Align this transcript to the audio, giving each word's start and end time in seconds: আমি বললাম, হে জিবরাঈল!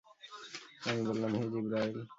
আমি 0.81 1.01
বললাম, 1.09 1.31
হে 1.37 1.45
জিবরাঈল! 1.53 1.97